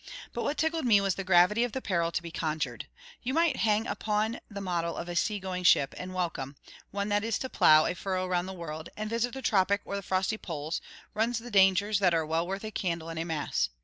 But 0.33 0.41
what 0.41 0.57
tickled 0.57 0.85
me 0.87 0.99
was 0.99 1.13
the 1.13 1.23
gravity 1.23 1.63
of 1.63 1.73
the 1.73 1.79
peril 1.79 2.11
to 2.13 2.23
be 2.23 2.31
conjured. 2.31 2.87
You 3.21 3.35
might 3.35 3.57
hang 3.57 3.85
up 3.85 4.03
the 4.05 4.59
model 4.59 4.97
of 4.97 5.07
a 5.07 5.15
sea 5.15 5.37
going 5.39 5.63
ship, 5.63 5.93
and 5.95 6.11
welcome: 6.15 6.55
one 6.89 7.09
that 7.09 7.23
is 7.23 7.37
to 7.37 7.49
plough 7.49 7.85
a 7.85 7.93
furrow 7.93 8.25
round 8.25 8.47
the 8.47 8.53
world, 8.53 8.89
and 8.97 9.11
visit 9.11 9.35
the 9.35 9.43
tropic 9.43 9.81
or 9.85 9.95
the 9.95 10.01
frosty 10.01 10.39
poles, 10.39 10.81
runs 11.13 11.37
dangers 11.37 11.99
that 11.99 12.15
are 12.15 12.25
well 12.25 12.47
worth 12.47 12.63
a 12.63 12.71
candle 12.71 13.09
and 13.09 13.19
a 13.19 13.25
mass. 13.25 13.69